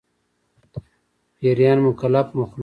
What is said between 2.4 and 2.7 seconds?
دي